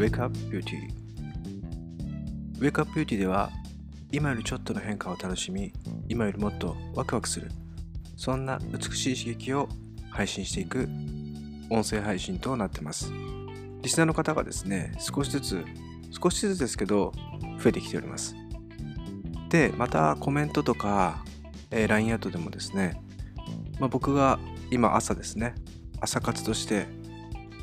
[0.00, 0.88] Wake Up Beauty
[2.58, 3.50] Wake Up Beauty では
[4.10, 5.74] 今よりちょっとの変化を楽しみ
[6.08, 7.50] 今よりもっとワクワクする
[8.16, 9.68] そんな美しい刺激を
[10.10, 10.88] 配信していく
[11.68, 13.12] 音声配信となってます。
[13.82, 15.64] リスナーの方がですね少しずつ
[16.22, 17.12] 少しずつですけど
[17.62, 18.34] 増えてきております。
[19.50, 21.22] でまたコメントとか、
[21.70, 23.02] えー、LINE アットでもですね、
[23.78, 24.40] まあ、僕が
[24.70, 25.56] 今朝ですね
[26.00, 26.86] 朝活として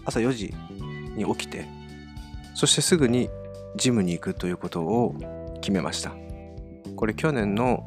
[0.06, 0.54] 朝4時
[1.16, 1.77] に起きて
[2.58, 3.30] そしてすぐに
[3.76, 5.14] ジムに行くということを
[5.62, 6.16] 決めました。
[6.96, 7.86] これ去年の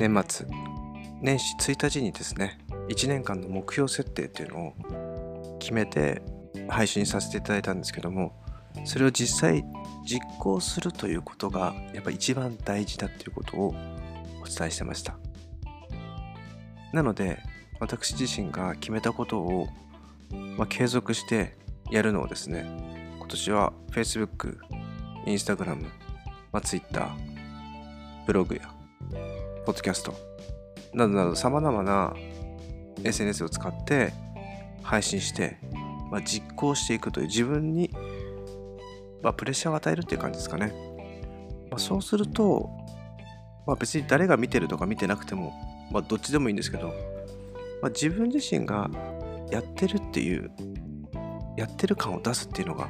[0.00, 0.48] 年末
[1.22, 6.22] 年始1日にですね1年間の目標設定というのを決めて
[6.68, 8.34] 配信させていただいたんですけども
[8.84, 9.64] それを実際
[10.04, 13.68] 実行するということがやっぱ一番大事だということを
[14.42, 15.16] お伝えしてました。
[16.92, 17.38] なので
[17.78, 19.68] 私自身が決めたことを、
[20.56, 21.56] まあ、継続して
[21.92, 22.95] やるのをですね
[23.26, 24.56] 今年は Facebook、
[25.26, 25.82] Instagram、
[26.52, 27.10] まあ、Twitter、
[28.24, 28.60] ブログや
[29.64, 30.14] ポッドキャスト
[30.94, 32.14] などなど様々な
[33.02, 34.12] SNS を使って
[34.80, 35.58] 配信して、
[36.08, 37.90] まあ、実行していくという自分に、
[39.22, 40.72] まあ、プレッシャーを与えるっていう感じですかね。
[41.68, 42.70] まあ、そうすると、
[43.66, 45.52] まあ、別に誰が見てるとか見てなくても、
[45.90, 46.94] まあ、どっちでもいいんですけど、
[47.82, 48.88] まあ、自分自身が
[49.50, 50.52] やってるっていう
[51.56, 52.88] やってる感を出すっていうのが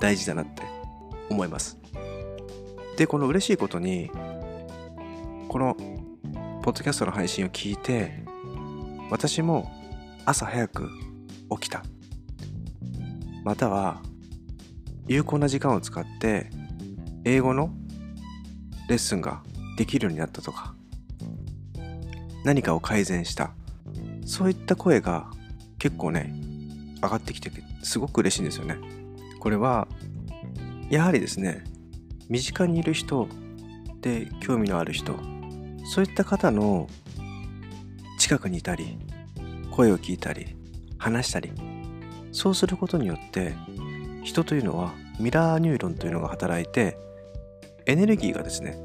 [0.00, 0.62] 大事だなって
[1.30, 1.78] 思います。
[2.96, 4.10] で、この嬉しいことに、
[5.48, 5.74] この
[6.62, 8.24] ポッドキャストの配信を聞いて、
[9.10, 9.70] 私も
[10.24, 10.90] 朝早く
[11.60, 11.82] 起きた。
[13.44, 14.02] または、
[15.06, 16.50] 有効な時間を使って
[17.24, 17.70] 英語の
[18.88, 19.42] レッスンが
[19.76, 20.74] できるようになったとか、
[22.44, 23.52] 何かを改善した。
[24.24, 25.30] そういった声が
[25.78, 26.34] 結構ね、
[27.02, 27.52] 上がってきて、
[27.82, 28.78] すごく嬉しいんですよね。
[29.46, 29.86] これは、
[30.90, 31.62] やはりですね、
[32.28, 33.28] 身近にいる人
[34.00, 35.14] で興味のある人、
[35.84, 36.88] そういった方の
[38.18, 38.98] 近くにいたり
[39.70, 40.56] 声を聞いたり
[40.98, 41.52] 話したり
[42.32, 43.54] そうすることによって
[44.24, 46.98] 人というのはミラーニューロンというのが働いて
[47.86, 48.76] エネルギーがですね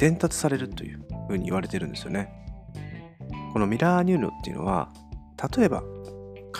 [0.00, 2.32] 伝達されるというふうに言われてるんですよね。
[3.52, 4.88] このミラーニューロンっていうのは
[5.56, 5.84] 例えば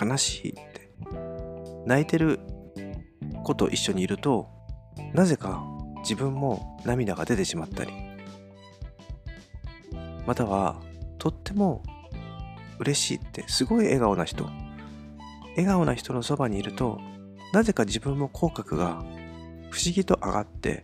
[0.01, 0.91] 悲しいって
[1.85, 2.39] 泣いてる
[3.49, 4.47] 子と一緒にいると
[5.13, 5.63] なぜか
[6.01, 7.91] 自分も涙が出てしまったり
[10.27, 10.79] または
[11.17, 11.81] とっても
[12.77, 14.47] 嬉しいってすごい笑顔な人
[15.55, 16.99] 笑顔な人のそばにいると
[17.51, 19.03] なぜか自分も口角が
[19.71, 20.83] 不思議と上がって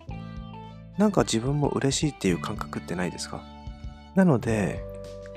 [0.97, 3.43] なんか自分も嬉しいっていう感覚ってないですか？
[4.15, 4.83] なので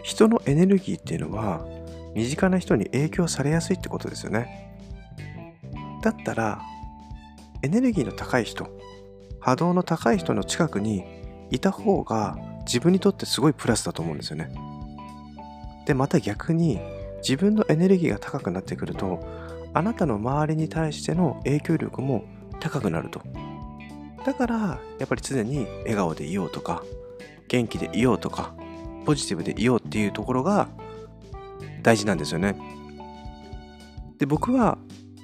[0.03, 1.67] 人のエネルギーっていうのは
[2.15, 4.73] 身近な人に影響されやすいってことですよね。
[6.03, 6.63] だったら
[7.63, 8.69] エネルギーの高い人
[9.41, 11.05] 波動の高い人の近くに
[11.51, 12.37] いた方が
[12.67, 14.51] 自分にとってすごいプラスだと思うんですよね。
[15.87, 16.79] でまた逆に
[17.23, 19.21] 自分のエネルギーが高くなってくると
[19.73, 22.25] あなたの周りに対しての影響力も
[22.61, 23.23] 高くなると。
[24.25, 24.57] だから
[24.99, 26.83] やっぱり常に笑顔でいようとか
[27.49, 28.53] 元気でいようとか
[29.07, 30.69] ポジティブでいようっていうところが
[31.83, 32.55] 大事なんですよね。
[34.19, 34.77] で僕は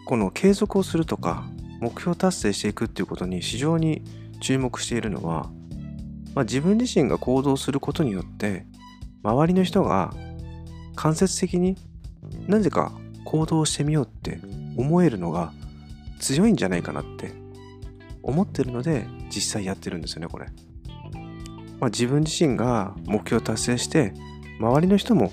[0.06, 1.44] この継続をするとか
[1.84, 4.02] 目標達成していくっていうことに非常に
[4.40, 5.50] 注目しているのは、
[6.34, 8.64] まあ、自分自身が行動することによって
[9.22, 10.14] 周りの人が
[10.96, 11.76] 間接的に
[12.46, 12.90] なぜか
[13.26, 14.40] 行動してみようって
[14.78, 15.52] 思えるのが
[16.20, 17.32] 強いんじゃないかなって
[18.22, 20.46] 思ってるので実際やってるんですよねこれ、
[21.80, 24.14] まあ、自分自身が目標達成して
[24.58, 25.32] 周りの人も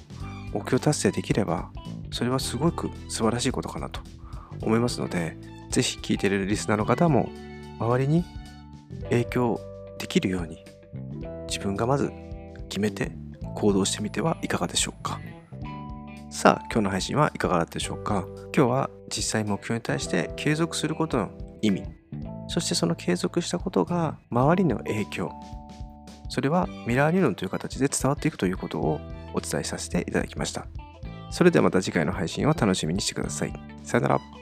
[0.51, 1.71] 目標達成できれば
[2.11, 4.01] それはすごく素晴らしいことかなと
[4.61, 5.37] 思いますので
[5.71, 7.29] 是非聞いてるリスナーの方も
[7.79, 8.23] 周りに
[9.09, 9.59] 影響
[9.97, 10.63] できるように
[11.47, 12.11] 自分がまず
[12.69, 13.11] 決めて
[13.55, 15.19] 行動してみてはいかがでしょうか。
[16.29, 18.25] さあ、今日の配信はいかがだったでしょうか
[18.55, 21.29] 今日は実際目標に対して継続することの
[21.61, 21.83] 意味、
[22.47, 25.31] そしてその継続したことが周りの影響、
[26.29, 29.01] それはミラー理論という形で伝わっていくということを
[29.33, 30.67] お伝えさせていただきました。
[31.29, 33.53] それではまた次回の配信を楽しみにしてください。
[33.83, 34.40] さよなら。